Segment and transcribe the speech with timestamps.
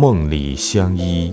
[0.00, 1.30] 梦里相依。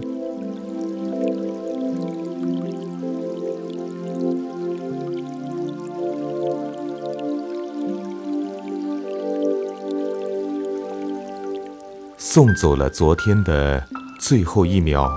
[12.18, 13.82] 送走了昨天的
[14.20, 15.10] 最后一秒，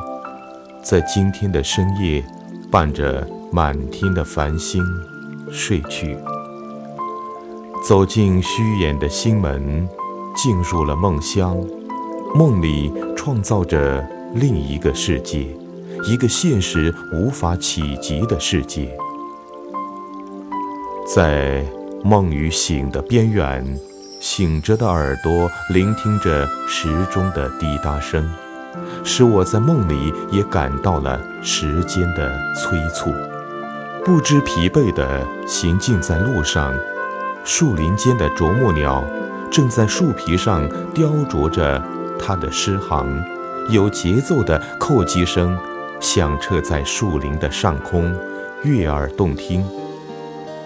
[0.80, 2.24] 在今天的深夜，
[2.70, 4.80] 伴着满天的繁星
[5.50, 6.16] 睡去。
[7.84, 9.88] 走进虚掩的心门，
[10.36, 11.56] 进入了梦乡。
[12.32, 15.48] 梦里创造着另一个世界，
[16.06, 18.88] 一个现实无法企及的世界。
[21.12, 21.64] 在
[22.04, 23.76] 梦与醒的边缘，
[24.20, 28.24] 醒着的耳朵聆听着时钟的滴答声，
[29.02, 33.12] 使我在梦里也感到了时间的催促。
[34.04, 36.72] 不知疲惫地行进在路上，
[37.42, 39.04] 树林间的啄木鸟
[39.50, 41.82] 正在树皮上雕琢着。
[42.20, 43.24] 它的诗行，
[43.70, 45.58] 有节奏的叩击声，
[45.98, 48.14] 响彻在树林的上空，
[48.62, 49.66] 悦耳动听。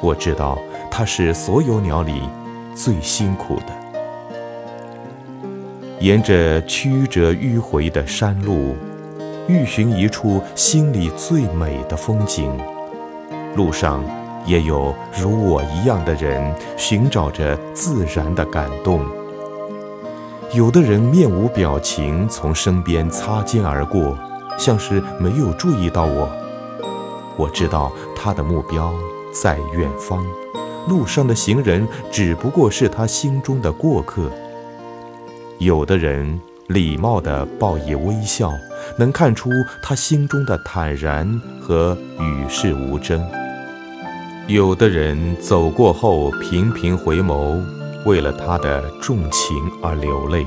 [0.00, 0.58] 我知道，
[0.90, 2.22] 它是所有鸟里
[2.74, 3.66] 最辛苦的。
[6.00, 8.76] 沿着曲折迂回的山路，
[9.48, 12.52] 欲寻一处心里最美的风景。
[13.56, 14.04] 路上
[14.44, 19.06] 也有如我一样的人，寻找着自然的感动。
[20.52, 24.16] 有的人面无表情从身边擦肩而过，
[24.56, 26.28] 像是没有注意到我。
[27.36, 28.94] 我知道他的目标
[29.32, 30.24] 在远方，
[30.88, 34.30] 路上的行人只不过是他心中的过客。
[35.58, 38.52] 有的人礼貌地报以微笑，
[38.96, 39.50] 能看出
[39.82, 43.24] 他心中的坦然和与世无争。
[44.46, 47.60] 有的人走过后频频回眸。
[48.04, 50.46] 为了他的重情而流泪，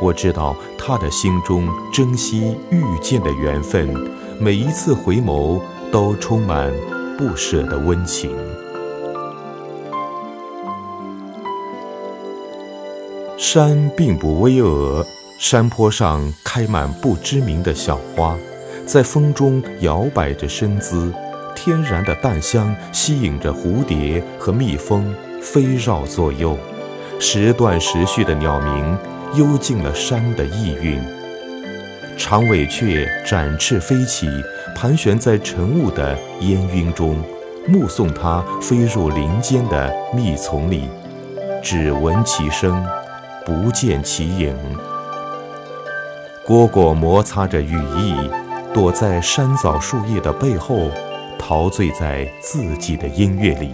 [0.00, 3.94] 我知道他的心中珍惜遇见的缘分，
[4.40, 5.60] 每一次回眸
[5.92, 6.72] 都充满
[7.18, 8.34] 不舍的温情。
[13.36, 15.04] 山并不巍峨，
[15.38, 18.34] 山坡上开满不知名的小花，
[18.86, 21.12] 在风中摇摆着身姿，
[21.54, 25.14] 天然的淡香吸引着蝴蝶和蜜蜂。
[25.44, 26.56] 飞绕左右，
[27.20, 28.98] 时断时续的鸟鸣，
[29.34, 30.98] 幽静了山的意蕴。
[32.16, 34.26] 长尾雀展翅飞起，
[34.74, 37.22] 盘旋在晨雾的烟云中，
[37.68, 40.88] 目送它飞入林间的密丛里，
[41.62, 42.82] 只闻其声，
[43.44, 44.56] 不见其影。
[46.46, 48.16] 蝈蝈摩擦着羽翼，
[48.72, 50.88] 躲在山枣树叶的背后，
[51.38, 53.70] 陶醉在自己的音乐里。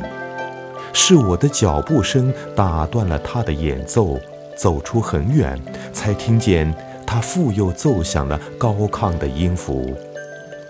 [0.93, 4.19] 是我的脚步声打断了他的演奏，
[4.57, 5.59] 走出很远，
[5.93, 6.73] 才听见
[7.07, 9.97] 他复又奏响了高亢的音符。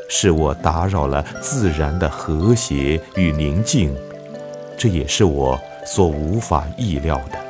[0.09, 3.95] 是我打扰了自然的和谐与宁静，
[4.77, 7.50] 这也是我所无法意料的。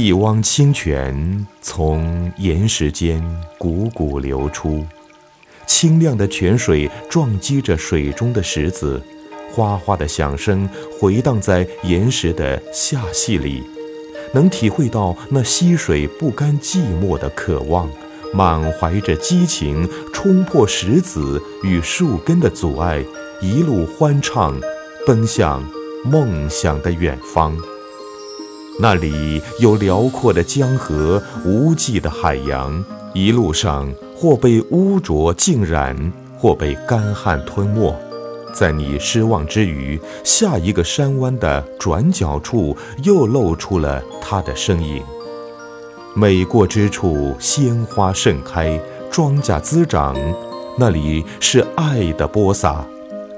[0.00, 3.20] 一汪清泉从岩石间
[3.58, 4.86] 汩汩流出，
[5.66, 9.02] 清亮的泉水撞击着水中的石子，
[9.50, 10.68] 哗哗的响声
[11.00, 13.64] 回荡在岩石的下隙里，
[14.32, 17.90] 能体会到那溪水不甘寂寞的渴望，
[18.32, 23.04] 满怀着激情，冲破石子与树根的阻碍，
[23.42, 24.56] 一路欢畅，
[25.04, 25.68] 奔向
[26.04, 27.58] 梦想的远方。
[28.80, 32.84] 那里有辽阔的江河，无际的海洋。
[33.12, 37.92] 一路上，或被污浊浸染，或被干旱吞没。
[38.54, 45.02] 在你失望之余，下一个山湾的转角处，又露出了它的身影。
[46.14, 48.80] 每过之处，鲜花盛开，
[49.10, 50.16] 庄稼滋长。
[50.78, 52.84] 那里是爱的播撒。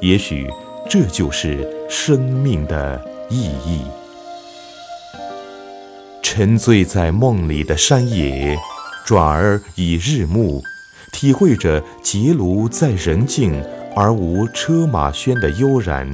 [0.01, 0.47] 也许，
[0.89, 3.81] 这就是生命的意义。
[6.33, 8.57] 沉醉在梦里的山野，
[9.05, 10.63] 转而已日暮，
[11.11, 13.61] 体会着结庐在人境
[13.97, 16.09] 而无车马喧的悠然。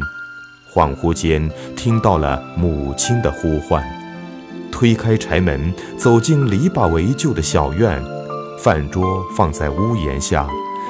[0.72, 3.84] 恍惚间听到了母亲的呼唤，
[4.72, 8.02] 推开柴门，走进篱笆围就的小院，
[8.58, 10.48] 饭桌放在屋檐下，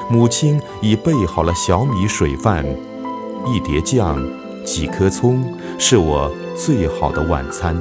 [0.09, 2.65] 母亲已备好了小米水饭，
[3.45, 4.25] 一碟酱，
[4.63, 7.75] 几颗葱，是我最好的晚餐。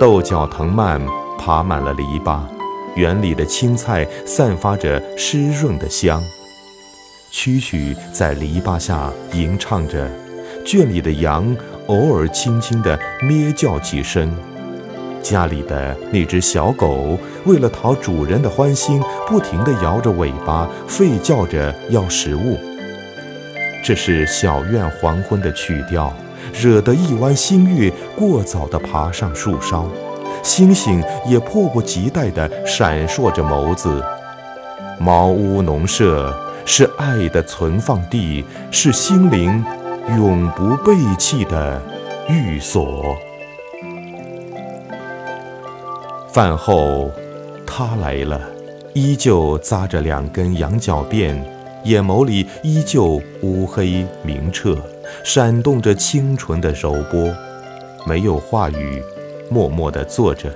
[0.00, 0.98] 豆角藤蔓
[1.38, 2.40] 爬满了篱笆，
[2.96, 6.22] 园里的青菜散发着湿润的香。
[7.30, 10.10] 蛐蛐在篱笆下吟唱着，
[10.64, 11.54] 圈里的羊
[11.88, 14.34] 偶尔轻轻地咩叫几声。
[15.22, 22.58] 家里的那只小狗，为了讨主人的欢心，不停地摇着尾巴，吠叫着要食物。
[23.84, 26.10] 这是小院黄昏的曲调，
[26.52, 29.88] 惹得一弯新月过早地爬上树梢，
[30.42, 34.02] 星星也迫不及待地闪烁着眸子。
[34.98, 39.64] 茅屋农舍是爱的存放地，是心灵
[40.16, 41.80] 永不背弃的
[42.28, 43.16] 寓所。
[46.28, 47.10] 饭后，
[47.66, 48.40] 他来了，
[48.92, 51.42] 依旧扎着两根羊角辫，
[51.84, 54.76] 眼眸里依旧乌黑明澈，
[55.24, 57.34] 闪动着清纯的柔波。
[58.06, 59.02] 没有话语，
[59.50, 60.54] 默默地坐着，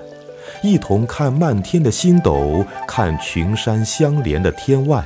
[0.63, 5.05] 一同看漫天的星斗，看群山相连的天外，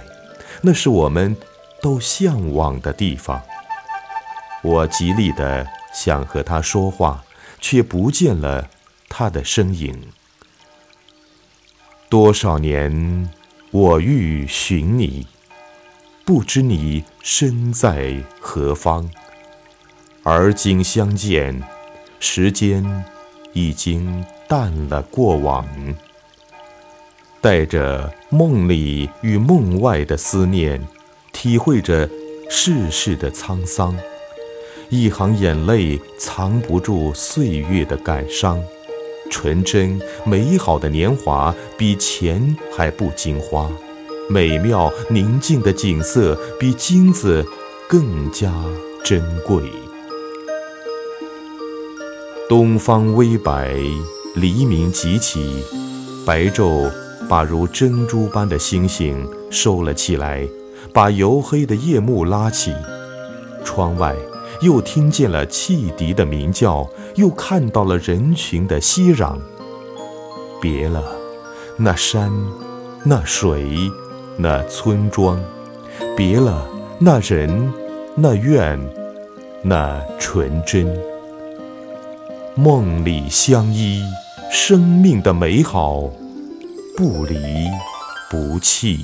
[0.62, 1.36] 那是我们
[1.82, 3.42] 都向往的地方。
[4.62, 7.24] 我极力地想和他说话，
[7.60, 8.68] 却不见了
[9.08, 10.00] 他的身影。
[12.08, 13.28] 多少年，
[13.70, 15.26] 我欲寻你，
[16.24, 19.10] 不知你身在何方。
[20.30, 21.58] 而今相见，
[22.20, 22.84] 时间
[23.54, 25.66] 已经淡了过往。
[27.40, 30.86] 带着梦里与梦外的思念，
[31.32, 32.06] 体会着
[32.50, 33.96] 世事的沧桑。
[34.90, 38.62] 一行眼泪藏不住岁月的感伤。
[39.30, 43.70] 纯真美好的年华比钱还不经花，
[44.28, 47.42] 美妙宁静的景色比金子
[47.88, 48.52] 更加
[49.02, 49.62] 珍贵。
[52.48, 53.74] 东方微白，
[54.34, 55.62] 黎明即起，
[56.24, 56.90] 白昼
[57.28, 60.48] 把如珍珠般的星星收了起来，
[60.90, 62.72] 把黝黑的夜幕拉起。
[63.64, 64.14] 窗外。
[64.60, 69.36] 又听见了汽笛的鸣叫，又看到了人群的熙攘。
[70.60, 71.04] 别了，
[71.76, 72.32] 那山，
[73.04, 73.70] 那水，
[74.36, 75.38] 那村庄；
[76.16, 76.66] 别了，
[76.98, 77.72] 那人，
[78.16, 78.80] 那院，
[79.62, 81.07] 那纯真。
[82.60, 84.02] 梦里相依，
[84.50, 86.10] 生命的美好，
[86.96, 87.38] 不离
[88.28, 88.98] 不弃。